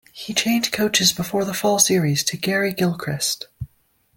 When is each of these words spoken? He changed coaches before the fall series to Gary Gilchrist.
He 0.13 0.33
changed 0.33 0.71
coaches 0.73 1.13
before 1.13 1.45
the 1.45 1.53
fall 1.53 1.77
series 1.77 2.23
to 2.23 2.35
Gary 2.35 2.73
Gilchrist. 2.73 3.49